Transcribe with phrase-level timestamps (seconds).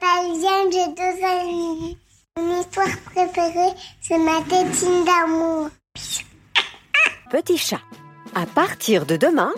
[0.00, 1.98] Parisienne, j'ai deux amis.
[2.38, 5.68] Mon histoire préférée, c'est ma tétine d'amour.
[7.30, 7.80] Petit chat,
[8.34, 9.52] à partir de demain,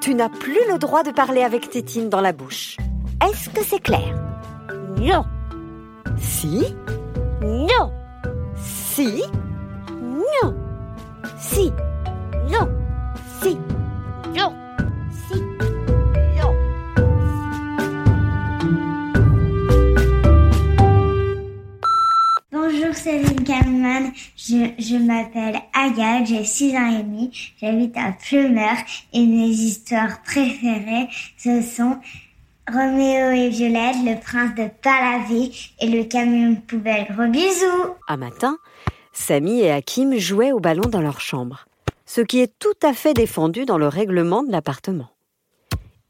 [0.00, 2.76] tu n'as plus le droit de parler avec Tétine dans la bouche.
[3.24, 4.14] Est-ce que c'est clair?
[4.98, 5.24] Non,
[6.18, 6.74] Si?
[7.42, 7.92] Non,
[8.56, 9.22] Si?
[10.00, 10.54] Non,
[11.38, 11.72] Si.
[12.50, 12.68] Non,
[26.46, 27.30] 6 ans et demi,
[27.60, 28.76] j'habite à Plumeur
[29.12, 31.98] et mes histoires préférées ce sont
[32.68, 37.06] Roméo et Violette, le prince de Palavie et le camion poubelle.
[37.10, 38.58] Gros bisous Un matin,
[39.12, 41.66] Samy et Hakim jouaient au ballon dans leur chambre,
[42.06, 45.10] ce qui est tout à fait défendu dans le règlement de l'appartement.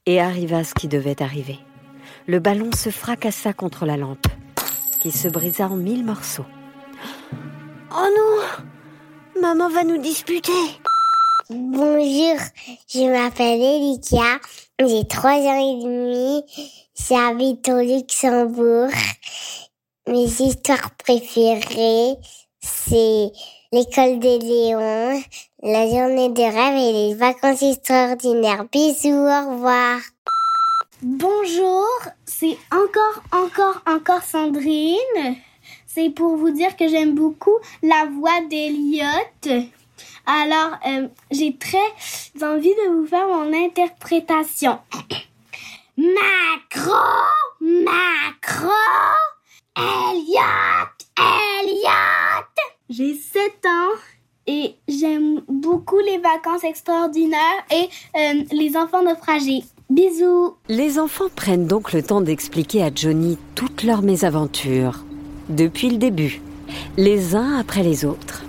[0.06, 1.59] Et arriva ce qui devait arriver.
[2.27, 4.27] Le ballon se fracassa contre la lampe,
[5.00, 6.47] qui se brisa en mille morceaux.
[7.93, 8.67] Oh non,
[9.41, 10.53] maman va nous disputer.
[11.51, 12.37] Bonjour,
[12.89, 14.41] je m'appelle Elika,
[14.81, 16.43] j'ai 3 ans et demi,
[16.95, 18.91] j'habite au Luxembourg.
[20.09, 22.16] Mes histoires préférées,
[22.61, 23.31] c'est
[23.72, 25.22] l'école des lions,
[25.62, 28.65] la journée des rêves et les vacances extraordinaires.
[28.72, 30.00] Bisous, au revoir.
[31.03, 31.87] Bonjour,
[32.25, 35.37] c'est encore, encore, encore Sandrine.
[35.97, 39.65] C'est pour vous dire que j'aime beaucoup la voix d'Eliott.
[40.27, 41.79] Alors, euh, j'ai très
[42.45, 44.79] envie de vous faire mon interprétation.
[45.97, 46.93] Macron,
[47.62, 48.69] Macron,
[49.75, 52.45] Elliot, Elliot.
[52.91, 53.99] J'ai 7 ans
[54.47, 57.41] et j'aime beaucoup les vacances extraordinaires
[57.71, 59.65] et euh, les enfants naufragés.
[59.89, 60.56] Bisous.
[60.69, 65.06] Les enfants prennent donc le temps d'expliquer à Johnny toutes leurs mésaventures,
[65.49, 66.41] depuis le début,
[66.97, 68.43] les uns après les autres.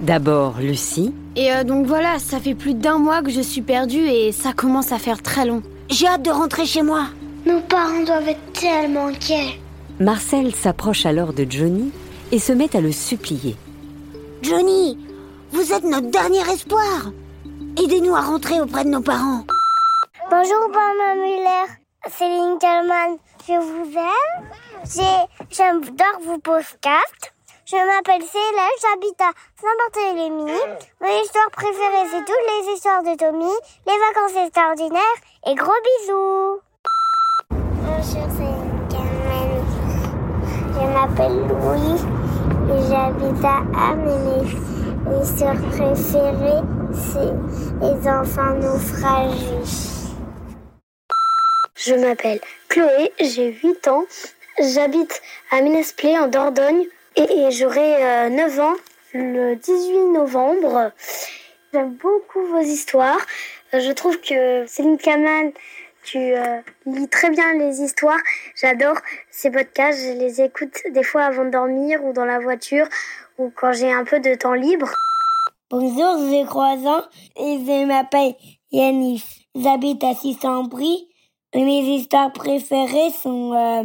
[0.00, 4.06] D'abord Lucie, Et euh, donc voilà, ça fait plus d'un mois que je suis perdue
[4.06, 5.62] et ça commence à faire très long.
[5.88, 7.06] J'ai hâte de rentrer chez moi.
[7.46, 9.60] Nos parents doivent être tellement inquiets.
[10.00, 11.90] Marcel s'approche alors de Johnny
[12.32, 13.56] et se met à le supplier.
[14.42, 14.98] Johnny,
[15.52, 17.12] vous êtes notre dernier espoir.
[17.82, 19.44] Aidez-nous à rentrer auprès de nos parents.
[20.30, 21.72] Bonjour, Bernard Muller.
[22.10, 23.16] Céline Kalman,
[23.46, 24.44] je vous aime.
[24.86, 27.32] J'adore vos podcasts.
[27.64, 30.52] Je m'appelle Céleste, j'habite à Saint-Barthélemy.
[31.00, 33.54] Mon histoire préférée, c'est toutes les histoires de Tommy,
[33.86, 35.00] les vacances extraordinaires
[35.46, 36.60] et gros bisous.
[37.50, 39.64] Bonjour, Céline Kalman.
[40.74, 42.00] Je m'appelle Louis
[42.68, 44.44] et j'habite à Amiens.
[45.06, 46.62] Mes histoires préférées,
[46.92, 47.34] c'est
[47.80, 49.64] les enfants naufragés.
[51.74, 54.04] Je m'appelle Chloé, j'ai 8 ans,
[54.58, 56.84] j'habite à Ménesplé en Dordogne
[57.16, 58.74] et, et j'aurai euh, 9 ans
[59.12, 60.92] le 18 novembre.
[61.72, 63.20] J'aime beaucoup vos histoires.
[63.72, 65.52] Euh, Je trouve que Céline Kaman,
[66.04, 68.20] tu euh, lis très bien les histoires.
[68.54, 68.96] J'adore
[69.30, 72.86] ces podcasts, je les écoute des fois avant de dormir ou dans la voiture
[73.38, 74.90] ou quand j'ai un peu de temps libre.
[75.70, 77.04] Bonjour, 3 ans
[77.36, 78.34] et je m'appelle
[78.70, 79.24] Yanis.
[79.54, 81.08] J'habite à Sissambri.
[81.54, 83.84] Mes histoires préférées sont euh,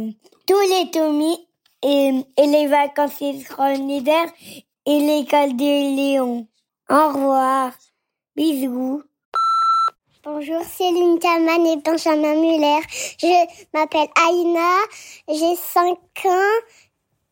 [0.50, 1.46] tous les Tommy
[1.80, 4.32] et, et les vacances extraordinaires
[4.84, 6.48] et l'école des Léons.
[6.88, 7.70] Au revoir.
[8.34, 9.00] Bisous.
[10.24, 12.80] Bonjour, Céline Kaman et Benjamin Muller.
[13.20, 14.78] Je m'appelle Aïna,
[15.28, 16.58] j'ai 5 ans,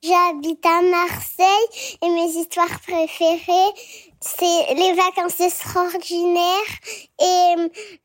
[0.00, 3.75] j'habite à Marseille et mes histoires préférées,
[4.21, 6.73] c'est les vacances extraordinaires
[7.21, 7.55] et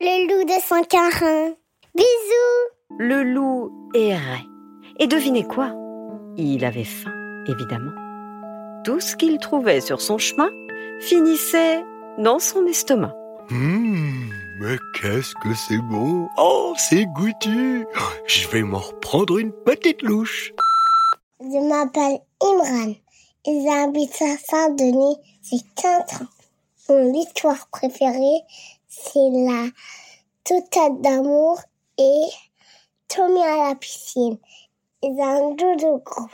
[0.00, 1.52] le loup de Sancarin.
[1.94, 4.53] Bisous Le loup errait.
[4.98, 5.72] Et devinez quoi?
[6.36, 7.12] Il avait faim,
[7.46, 7.92] évidemment.
[8.84, 10.50] Tout ce qu'il trouvait sur son chemin
[11.00, 11.82] finissait
[12.18, 13.14] dans son estomac.
[13.50, 14.30] Hum,
[14.60, 17.86] mais qu'est-ce que c'est bon Oh, c'est goûtu
[18.26, 20.52] Je vais m'en reprendre une petite louche.
[21.40, 22.94] Je m'appelle Imran
[23.46, 26.26] et j'habite à Saint-Denis, j'ai 4 ans.
[26.88, 28.42] Mon histoire préférée,
[28.88, 29.66] c'est la
[30.44, 31.60] toute d'amour
[31.98, 32.22] et
[33.08, 34.38] Tommy à la piscine.
[35.06, 36.30] Ils ont un doudou Groot.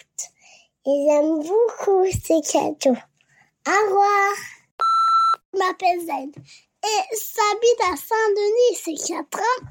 [0.87, 3.01] Et j'aime beaucoup ces cadeaux.
[3.67, 4.33] Au revoir.
[5.53, 6.31] Je m'appelle Zen
[6.85, 9.63] et j'habite à Saint-Denis, c'est 4 ans.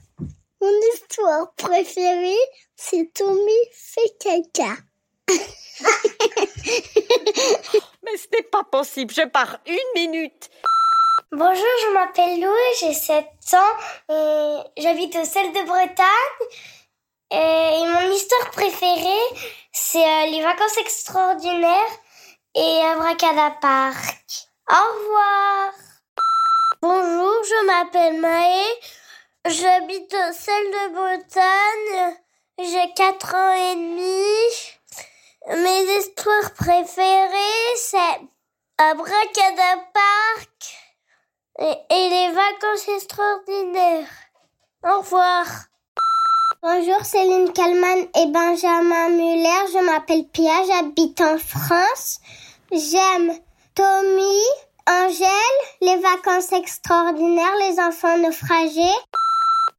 [0.60, 2.44] Mon histoire préférée,
[2.76, 4.74] c'est Tommy fait caca.
[8.04, 10.50] Mais ce n'est pas possible, je pars une minute.
[11.32, 13.78] Bonjour, je m'appelle Lou, j'ai 7 ans
[14.76, 16.50] et j'habite au sel de Bretagne.
[17.32, 19.40] Et mon histoire préférée,
[19.72, 22.00] c'est euh, les vacances extraordinaires
[22.56, 24.48] et Abracadapark.
[24.68, 25.72] Au revoir.
[26.82, 28.66] Bonjour, je m'appelle Maë.
[29.46, 32.18] J'habite au sel de Bretagne.
[32.58, 34.24] J'ai 4 ans et demi.
[35.50, 38.22] Mes histoires préférées, c'est
[38.80, 40.50] Abracadapark
[41.60, 44.10] et, et les vacances extraordinaires.
[44.84, 45.69] Au revoir.
[46.62, 49.72] Bonjour Céline Kalman et Benjamin Muller.
[49.72, 52.20] Je m'appelle Pia, j'habite en France.
[52.70, 53.32] J'aime
[53.76, 54.42] Tommy,
[54.86, 55.30] Angèle,
[55.80, 59.00] les vacances extraordinaires, les enfants naufragés.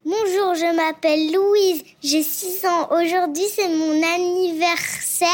[0.03, 2.87] Bonjour, je m'appelle Louise, j'ai 6 ans.
[2.89, 5.29] Aujourd'hui, c'est mon anniversaire.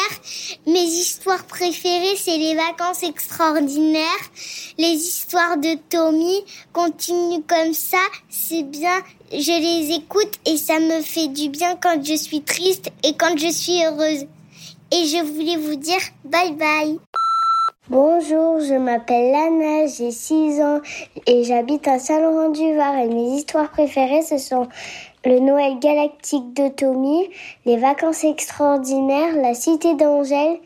[0.65, 4.03] Mes histoires préférées, c'est les vacances extraordinaires.
[4.77, 6.43] Les histoires de Tommy
[6.73, 9.01] continuent comme ça, c'est bien.
[9.31, 13.37] Je les écoute et ça me fait du bien quand je suis triste et quand
[13.37, 14.25] je suis heureuse.
[14.91, 16.99] Et je voulais vous dire bye bye.
[17.89, 20.81] Bonjour, je m'appelle Lana, j'ai 6 ans
[21.25, 24.68] et j'habite à Saint-Laurent-du-Var et mes histoires préférées ce sont
[25.24, 27.30] le Noël galactique de Tommy,
[27.66, 30.60] les vacances extraordinaires, la cité d'Angèle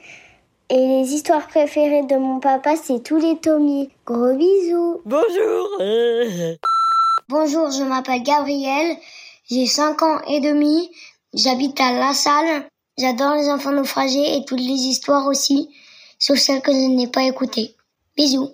[0.69, 3.91] et les histoires préférées de mon papa c'est tous les Tommy.
[4.03, 5.01] Gros bisous.
[5.05, 5.67] Bonjour.
[7.29, 8.97] Bonjour, je m'appelle Gabriel,
[9.47, 10.89] j'ai 5 ans et demi,
[11.35, 12.65] j'habite à La Salle,
[12.97, 15.69] j'adore les enfants naufragés et toutes les histoires aussi
[16.21, 17.75] sauf celle que je n'ai pas écoutée.
[18.15, 18.51] Bisous.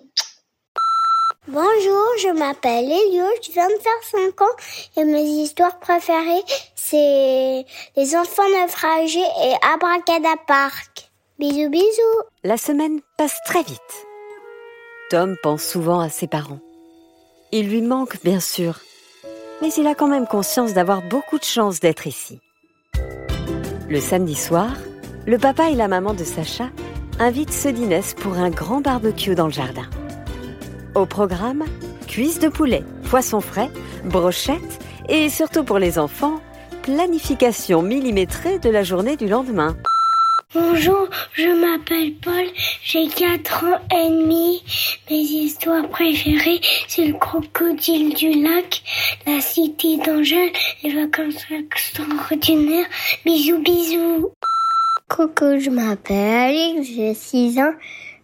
[1.46, 4.56] Bonjour, je m'appelle Elio, je viens de faire 5 ans
[4.96, 6.42] et mes histoires préférées,
[6.74, 7.64] c'est
[7.96, 11.10] Les enfants naufragés et Abracadapark.
[11.38, 12.22] Bisous, bisous.
[12.42, 14.06] La semaine passe très vite.
[15.10, 16.60] Tom pense souvent à ses parents.
[17.52, 18.80] Il lui manque, bien sûr,
[19.62, 22.40] mais il a quand même conscience d'avoir beaucoup de chance d'être ici.
[23.88, 24.70] Le samedi soir,
[25.26, 26.68] le papa et la maman de Sacha
[27.20, 29.88] invite Sodinès pour un grand barbecue dans le jardin.
[30.94, 31.64] Au programme,
[32.06, 33.70] cuisse de poulet, poisson frais,
[34.04, 36.40] brochettes et surtout pour les enfants,
[36.82, 39.76] planification millimétrée de la journée du lendemain.
[40.54, 42.46] Bonjour, je m'appelle Paul,
[42.82, 44.62] j'ai 4 ans et demi.
[45.10, 48.82] Mes histoires préférées, c'est le crocodile du lac,
[49.26, 52.86] la cité d'Angèle, les vacances extraordinaires.
[53.26, 54.30] Bisous, bisous.
[55.08, 57.72] Coucou, je m'appelle Alex, j'ai 6 ans,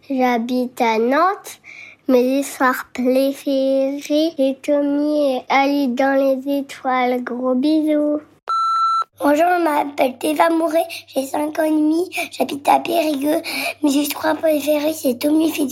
[0.07, 1.59] j'habite à Nantes.
[2.07, 7.23] Mes histoires préférées, c'est Tommy et Ali dans les étoiles.
[7.23, 8.19] Gros bisous.
[9.19, 13.41] Bonjour, je m'appelle Théva Mouret, j'ai 5 ans et demi, j'habite à Périgueux.
[13.81, 15.63] Mes histoires préférées, c'est Tommy fait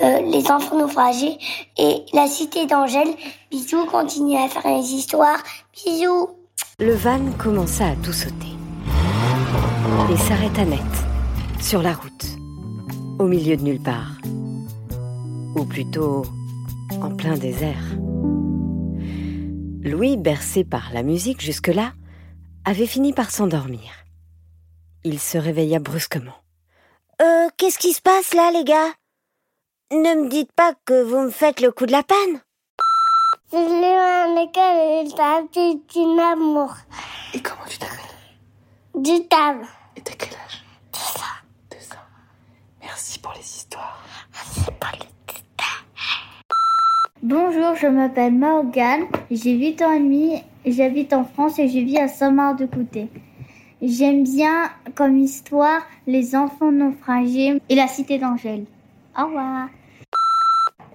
[0.00, 1.38] euh, Les enfants naufragés
[1.78, 3.14] et La cité d'Angèle.
[3.52, 5.42] Bisous, continuez à faire les histoires.
[5.72, 6.30] Bisous.
[6.80, 8.61] Le van commença à tout sauter
[10.10, 10.80] et s'arrêta net,
[11.60, 12.26] sur la route,
[13.18, 14.18] au milieu de nulle part.
[15.56, 16.24] Ou plutôt,
[17.00, 17.84] en plein désert.
[19.82, 21.92] Louis, bercé par la musique jusque-là,
[22.64, 23.92] avait fini par s'endormir.
[25.04, 26.36] Il se réveilla brusquement.
[27.20, 28.92] Euh, qu'est-ce qui se passe là, les gars?
[29.90, 32.40] Ne me dites pas que vous me faites le coup de la panne
[33.50, 36.74] C'est un école et un petit amour.
[37.34, 38.11] Et comment tu t'appelles?
[38.94, 39.66] Du table.
[39.96, 40.62] Et t'as quel âge?
[40.92, 41.40] Deux ans.
[41.70, 42.06] Deux ans.
[42.82, 44.04] Merci pour les histoires.
[44.34, 45.84] Merci pour les histoires.
[47.22, 51.96] Bonjour, je m'appelle Morgane, j'ai 8 ans et demi, j'habite en France et je vis
[51.96, 53.08] à Saint-Marc-de-Coutet.
[53.80, 58.66] J'aime bien comme histoire les enfants naufragés et la cité d'Angèle.
[59.18, 59.68] Au revoir.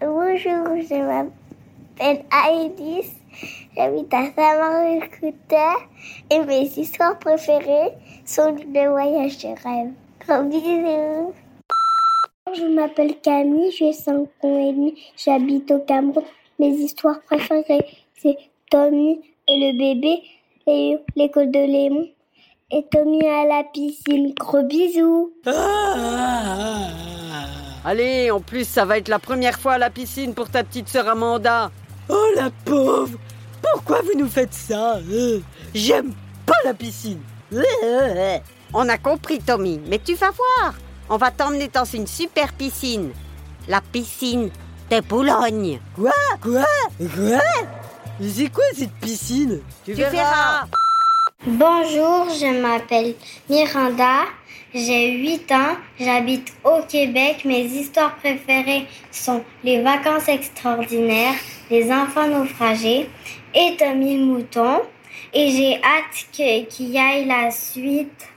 [0.02, 3.10] Bonjour, je m'appelle Aïdis,
[3.76, 5.78] j'habite à Saint-Marc-de-Coutet
[6.30, 7.94] et mes histoires préférées
[8.26, 9.92] sont le voyage de rêve.
[10.26, 11.34] Gros bisous.
[12.56, 16.24] Je m'appelle Camille, j'ai 5 ans et demi, j'habite au Cameroun.
[16.60, 18.38] Mes histoires préférées, c'est
[18.72, 20.24] Tommy et le bébé,
[20.66, 22.08] et l'école de Léon,
[22.72, 24.34] et Tommy à la piscine.
[24.34, 25.34] Gros bisous.
[27.86, 30.90] Allez, en plus, ça va être la première fois à la piscine pour ta petite
[30.90, 31.72] sœur Amanda.
[32.10, 33.18] Oh la pauvre
[33.62, 35.40] Pourquoi vous nous faites ça euh?
[35.74, 36.14] J'aime
[36.46, 37.20] pas la piscine.
[38.74, 40.74] On a compris, Tommy, mais tu vas voir.
[41.10, 43.12] On va t'emmener dans une super piscine.
[43.68, 44.50] La piscine
[44.90, 45.80] de Boulogne.
[45.96, 46.12] Quoi?
[46.42, 46.66] Quoi?
[46.98, 47.40] Quoi?
[48.22, 49.62] C'est quoi cette piscine?
[49.86, 50.66] Tu, verras.
[51.46, 53.16] Bonjour, je m'appelle
[53.50, 54.26] Miranda.
[54.74, 57.46] J'ai 8 ans, j'habite au Québec.
[57.46, 61.36] Mes histoires préférées sont Les vacances extraordinaires,
[61.70, 63.10] Les enfants naufragés
[63.56, 64.82] et Tommy mouton.
[65.34, 68.28] Et j'ai hâte qu'il y ait la suite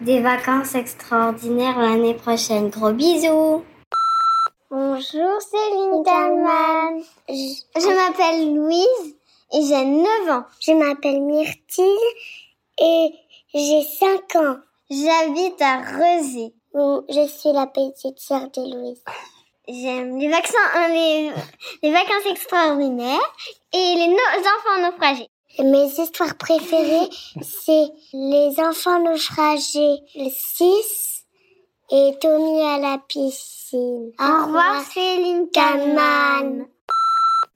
[0.00, 2.70] des vacances extraordinaires l'année prochaine.
[2.70, 3.62] Gros bisous
[4.70, 7.02] Bonjour Céline Talman.
[7.28, 9.17] Je, je m'appelle Louise
[9.52, 10.44] j'ai 9 ans.
[10.60, 11.84] Je m'appelle Myrtille
[12.80, 13.10] et
[13.54, 14.56] j'ai 5 ans.
[14.90, 16.52] J'habite à Rezé.
[16.74, 19.02] Où je suis la petite sœur de Louise.
[19.68, 21.30] J'aime les, vaccins, les,
[21.90, 23.34] vacances extraordinaires
[23.72, 25.28] et les enfants naufragés.
[25.58, 27.08] Mes histoires préférées,
[27.42, 31.24] c'est Les enfants naufragés, le 6
[31.90, 34.12] et Tommy à la piscine.
[34.18, 36.66] Au revoir Céline Kalman.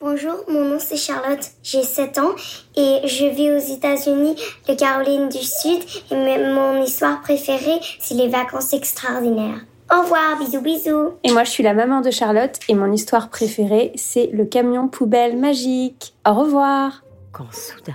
[0.04, 2.34] Bonjour, mon nom c'est Charlotte, j'ai 7 ans
[2.74, 4.34] et je vis aux États-Unis,
[4.66, 5.78] de Caroline du Sud
[6.10, 9.60] et mon histoire préférée c'est les vacances extraordinaires.
[9.92, 11.10] Au revoir, bisous bisous.
[11.22, 14.88] Et moi je suis la maman de Charlotte et mon histoire préférée c'est le camion
[14.88, 16.14] poubelle magique.
[16.26, 17.04] Au revoir.
[17.30, 17.94] Quand soudain,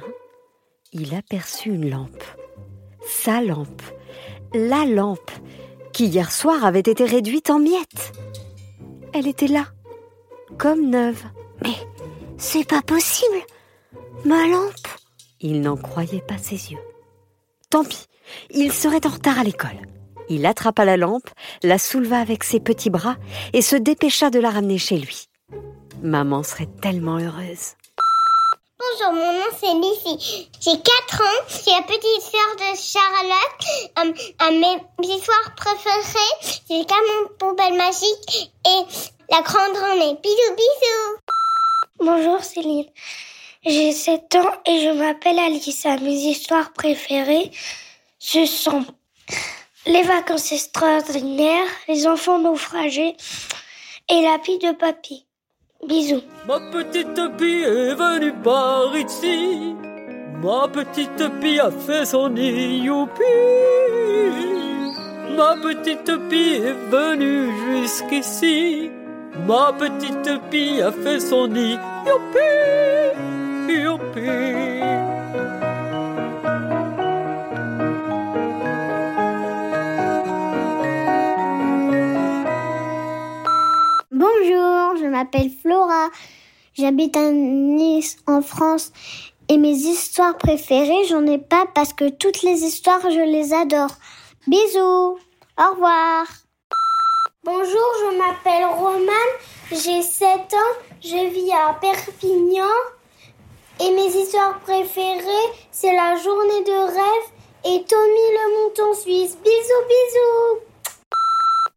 [0.94, 2.24] il aperçut une lampe.
[3.06, 3.82] Sa lampe.
[4.54, 5.32] La lampe
[5.92, 8.14] qui hier soir avait été réduite en miettes.
[9.14, 9.66] Elle était là,
[10.58, 11.22] comme neuve.
[11.64, 11.76] Mais
[12.38, 13.42] c'est pas possible.
[14.26, 14.88] Ma lampe.
[15.40, 16.80] Il n'en croyait pas ses yeux.
[17.70, 18.08] Tant pis,
[18.50, 19.82] il serait en retard à l'école.
[20.30, 21.30] Il attrapa la lampe,
[21.64, 23.16] la souleva avec ses petits bras
[23.54, 25.28] et se dépêcha de la ramener chez lui.
[26.02, 27.76] Maman serait tellement heureuse.
[28.80, 30.50] Bonjour, mon nom c'est Lucie.
[30.60, 31.46] J'ai 4 ans.
[31.48, 33.64] Je suis la petite sœur de Charlotte.
[34.00, 34.60] Euh,
[35.00, 38.84] mes histoires préférées, c'est le camion poubelle magique et
[39.32, 40.18] la grande randonnée.
[40.22, 41.37] Bisous, bisous.
[42.00, 42.86] Bonjour Céline.
[43.66, 45.98] J'ai 7 ans et je m'appelle Alissa.
[45.98, 47.50] Mes histoires préférées,
[48.20, 48.86] ce sont
[49.88, 53.16] les vacances extraordinaires, les enfants naufragés
[54.10, 55.24] et la pile de papier.
[55.88, 56.22] Bisous.
[56.48, 59.74] Ma petite pie est venue par ici.
[60.44, 62.88] Ma petite pie a fait son nid.
[65.36, 68.92] Ma petite pie est venue jusqu'ici.
[69.46, 72.40] Ma petite pie a fait son nid, youpi.
[84.12, 86.10] Bonjour, je m'appelle Flora.
[86.74, 88.92] J'habite à Nice, en France.
[89.50, 93.96] Et mes histoires préférées, j'en ai pas parce que toutes les histoires, je les adore.
[94.48, 95.18] Bisous.
[95.58, 96.26] Au revoir.
[97.50, 99.34] Bonjour, je m'appelle Romane.
[99.72, 100.76] J'ai 7 ans.
[101.02, 102.76] Je vis à Perpignan.
[103.80, 107.32] Et mes histoires préférées, c'est la journée de rêve
[107.64, 109.38] et Tommy le mouton suisse.
[109.38, 110.60] Bisous, bisous.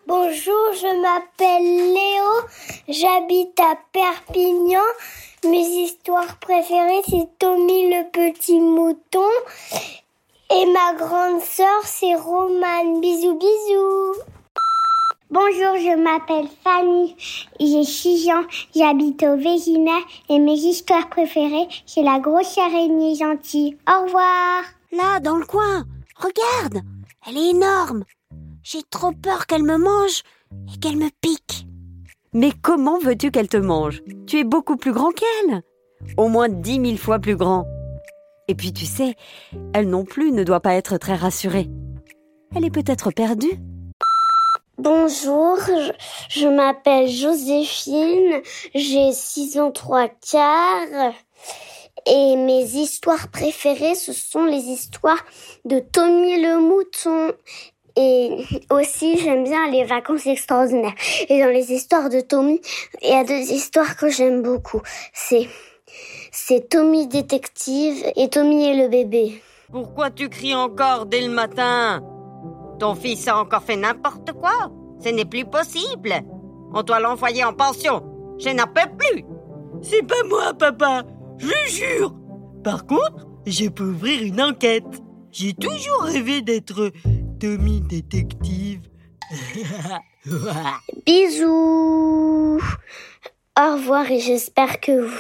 [0.09, 2.49] Bonjour, je m'appelle Léo,
[2.89, 4.83] j'habite à Perpignan.
[5.45, 9.31] Mes histoires préférées, c'est Tommy le petit mouton.
[10.51, 13.01] Et ma grande sœur, c'est Romane.
[13.01, 14.40] Bisous, bisous.
[15.33, 17.15] Bonjour, je m'appelle Fanny,
[17.61, 18.43] j'ai 6 ans,
[18.75, 23.77] j'habite au Vézina et mes histoires préférées, c'est la grosse araignée gentille.
[23.89, 24.65] Au revoir.
[24.91, 25.85] Là, dans le coin,
[26.17, 26.85] regarde,
[27.29, 28.03] elle est énorme.
[28.65, 30.25] J'ai trop peur qu'elle me mange
[30.75, 31.65] et qu'elle me pique.
[32.33, 34.03] Mais comment veux-tu qu'elle te mange?
[34.27, 35.63] Tu es beaucoup plus grand qu'elle.
[36.17, 37.67] Au moins dix mille fois plus grand.
[38.49, 39.15] Et puis tu sais,
[39.75, 41.71] elle non plus ne doit pas être très rassurée.
[42.57, 43.61] Elle est peut-être perdue.
[44.83, 45.59] Bonjour,
[46.31, 48.41] je, m'appelle Joséphine,
[48.75, 51.13] j'ai 6 ans 3 quarts.
[52.07, 55.23] Et mes histoires préférées, ce sont les histoires
[55.67, 57.35] de Tommy le mouton.
[57.95, 58.39] Et
[58.71, 60.95] aussi, j'aime bien les vacances extraordinaires.
[61.29, 62.63] Et dans les histoires de Tommy,
[63.03, 64.81] il y a deux histoires que j'aime beaucoup.
[65.13, 65.47] C'est,
[66.33, 69.43] c'est Tommy détective et Tommy et le bébé.
[69.71, 72.03] Pourquoi tu cries encore dès le matin?
[72.81, 74.73] Ton fils a encore fait n'importe quoi.
[75.05, 76.15] Ce n'est plus possible.
[76.73, 78.03] On doit l'envoyer en pension.
[78.39, 79.23] Je n'en peux plus.
[79.83, 81.05] c'est pas moi, papa.
[81.39, 82.15] Je vous jure.
[82.65, 85.03] Par contre, je peux ouvrir une enquête.
[85.31, 86.91] J'ai toujours rêvé d'être
[87.39, 88.81] Tommy détective.
[91.07, 92.61] Bisous.
[93.59, 95.17] Au revoir et j'espère que vous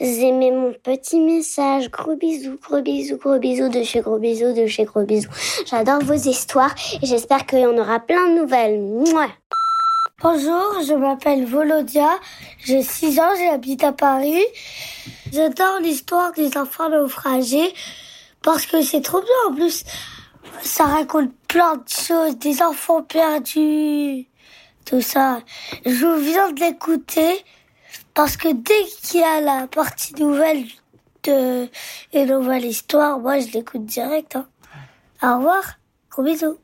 [0.00, 1.90] aimez mon petit message.
[1.90, 5.28] Gros bisous, gros bisous, gros bisous de chez gros bisous, de chez gros bisous.
[5.66, 8.80] J'adore vos histoires et j'espère qu'il y en aura plein de nouvelles.
[8.80, 9.28] Mouah.
[10.22, 12.08] Bonjour, je m'appelle Volodia,
[12.64, 14.44] j'ai 6 ans, j'habite à Paris.
[15.32, 17.74] J'adore l'histoire des enfants naufragés
[18.42, 19.84] parce que c'est trop bien en plus.
[20.62, 24.26] Ça raconte plein de choses, des enfants perdus,
[24.86, 25.40] tout ça.
[25.84, 27.44] Je viens de l'écouter
[28.14, 30.64] parce que dès qu'il y a la partie nouvelle
[31.24, 31.68] de
[32.12, 34.36] une nouvelle histoire, moi je l'écoute direct.
[34.36, 34.46] Hein.
[35.22, 35.64] Au revoir,
[36.10, 36.58] gros bisous.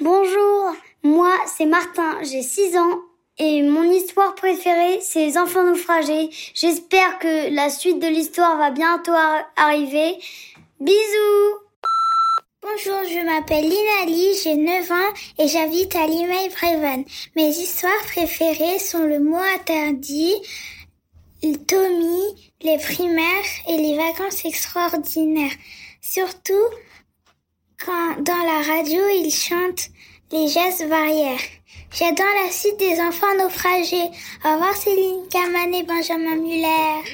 [0.00, 0.72] Bonjour,
[1.02, 2.98] moi c'est Martin, j'ai 6 ans
[3.38, 6.30] et mon histoire préférée c'est les enfants naufragés.
[6.54, 9.12] J'espère que la suite de l'histoire va bientôt
[9.56, 10.18] arriver.
[10.80, 11.67] Bisous
[12.60, 17.04] Bonjour, je m'appelle Linali, j'ai 9 ans et j'habite à limay Brevan.
[17.36, 20.34] Mes histoires préférées sont le mot interdit,
[21.68, 25.52] Tommy, les primaires et les vacances extraordinaires.
[26.00, 26.66] Surtout
[27.84, 29.90] quand dans la radio ils chantent
[30.32, 31.38] les gestes barrières.
[31.92, 34.10] J'adore la suite des enfants naufragés.
[34.44, 37.04] Au revoir Céline Kaman et Benjamin Muller.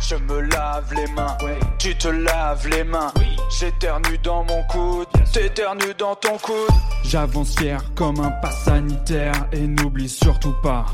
[0.00, 1.38] Je me lave les mains,
[1.78, 3.14] tu te laves les mains.
[3.58, 6.56] J'éternue dans mon coude, t'éternues dans ton coude.
[7.04, 10.86] J'avance fier comme un pas sanitaire et n'oublie surtout pas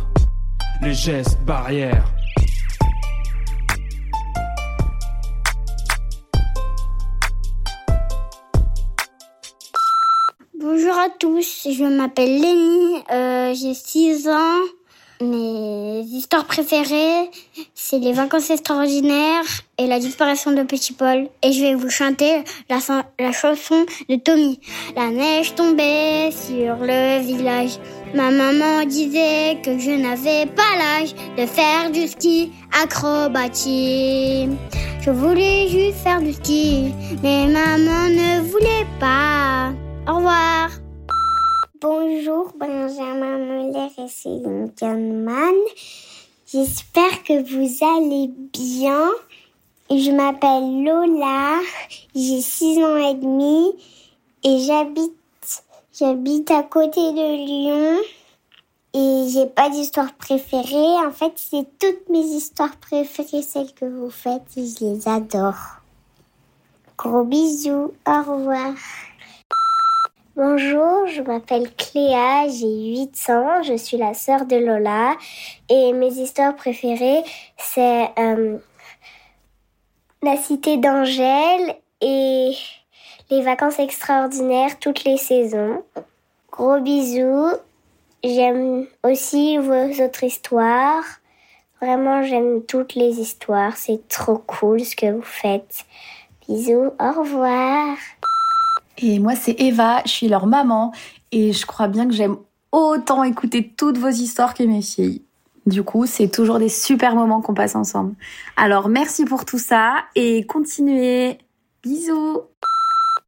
[0.82, 2.04] les gestes barrières.
[10.60, 14.77] Bonjour à tous, je m'appelle Lénie, euh, j'ai 6 ans.
[15.20, 17.28] Mes histoires préférées,
[17.74, 19.42] c'est les vacances extraordinaires
[19.76, 21.28] et la disparition de Petit Paul.
[21.42, 22.78] Et je vais vous chanter la,
[23.32, 24.60] chanson de Tommy.
[24.94, 27.80] La neige tombait sur le village.
[28.14, 34.50] Ma maman disait que je n'avais pas l'âge de faire du ski acrobatique.
[35.00, 36.92] Je voulais juste faire du ski,
[37.24, 39.72] mais maman ne voulait pas.
[40.06, 40.70] Au revoir.
[41.80, 45.54] Bonjour Benjamin Muller et Céline Kahneman.
[46.46, 49.08] J'espère que vous allez bien.
[49.88, 51.60] Je m'appelle Lola,
[52.16, 53.74] j'ai 6 ans et demi
[54.42, 55.12] et j'habite
[55.92, 57.98] j'habite à côté de Lyon
[58.94, 61.06] et j'ai pas d'histoire préférée.
[61.06, 65.80] En fait, c'est toutes mes histoires préférées celles que vous faites et je les adore.
[66.96, 68.74] Gros bisous, au revoir.
[70.38, 75.16] Bonjour, je m'appelle Cléa, j'ai 8 ans, je suis la sœur de Lola
[75.68, 77.24] et mes histoires préférées
[77.56, 78.56] c'est euh,
[80.22, 82.52] La cité d'Angèle et
[83.32, 85.82] Les vacances extraordinaires toutes les saisons.
[86.52, 87.50] Gros bisous,
[88.22, 91.02] j'aime aussi vos autres histoires.
[91.82, 95.84] Vraiment, j'aime toutes les histoires, c'est trop cool ce que vous faites.
[96.48, 97.96] Bisous, au revoir.
[98.98, 100.92] Et moi, c'est Eva, je suis leur maman
[101.32, 102.36] et je crois bien que j'aime
[102.72, 105.22] autant écouter toutes vos histoires que mes filles.
[105.66, 108.14] Du coup, c'est toujours des super moments qu'on passe ensemble.
[108.56, 111.38] Alors, merci pour tout ça et continuez.
[111.82, 112.40] Bisous.